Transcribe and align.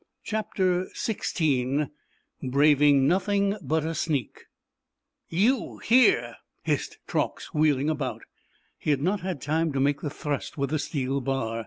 CHAPTER 0.23 0.87
XVI: 0.97 1.91
BRAVING 2.41 3.05
NOTHING 3.07 3.57
BUT 3.61 3.85
A 3.85 3.93
SNEAK 3.93 4.45
"You—here?" 5.29 6.37
hissed 6.63 6.97
Truax, 7.05 7.53
wheeling 7.53 7.87
about. 7.87 8.23
He 8.79 8.89
had 8.89 9.03
not 9.03 9.19
had 9.19 9.39
time 9.43 9.71
to 9.73 9.79
make 9.79 10.01
the 10.01 10.09
thrust 10.09 10.57
with 10.57 10.71
the 10.71 10.79
steel 10.79 11.21
bar. 11.21 11.59